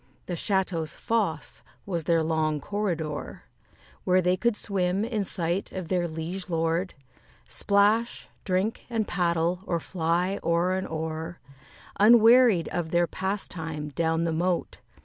The 0.25 0.33
château's 0.33 0.95
fosse 0.95 1.61
was 1.85 2.05
their 2.05 2.23
long 2.23 2.59
corridor, 2.59 3.43
Where 4.03 4.19
they 4.19 4.35
could 4.35 4.55
swim, 4.55 5.05
in 5.05 5.23
sight 5.23 5.71
of 5.73 5.89
their 5.89 6.07
liege 6.07 6.49
lord, 6.49 6.95
Splash, 7.45 8.27
drink, 8.43 8.87
and 8.89 9.07
paddle, 9.07 9.59
or 9.67 9.79
fly 9.79 10.39
o'er 10.43 10.73
and 10.73 10.87
o'er, 10.87 11.39
Unwearied 11.99 12.67
of 12.69 12.89
their 12.89 13.05
pastime, 13.05 13.89
down 13.89 14.23
the 14.23 14.33
moat. 14.33 14.79